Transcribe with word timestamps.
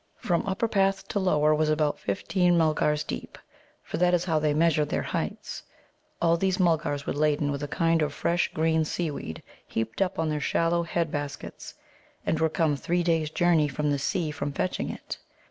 From 0.17 0.43
upper 0.47 0.67
path 0.67 1.07
to 1.09 1.19
lower 1.19 1.53
was 1.53 1.69
about 1.69 1.99
fifteen 1.99 2.57
Mulgars 2.57 3.03
deep, 3.03 3.37
for 3.83 3.97
that 3.97 4.15
is 4.15 4.25
how 4.25 4.39
they 4.39 4.51
measure 4.51 4.83
their 4.83 5.03
heights. 5.03 5.61
All 6.19 6.37
these 6.37 6.59
Mulgars 6.59 7.05
were 7.05 7.13
laden 7.13 7.51
with 7.51 7.61
a 7.61 7.67
kind 7.67 8.01
of 8.01 8.11
fresh 8.11 8.51
green 8.51 8.83
seaweed 8.83 9.43
heaped 9.67 10.01
up 10.01 10.17
on 10.17 10.27
their 10.29 10.41
shallow 10.41 10.81
head 10.81 11.11
baskets, 11.11 11.75
and 12.25 12.39
were 12.39 12.49
come 12.49 12.75
three 12.75 13.03
days' 13.03 13.29
journey 13.29 13.67
from 13.67 13.91
the 13.91 13.99
sea 13.99 14.31
from 14.31 14.51
fetching 14.51 14.89
it. 14.89 15.19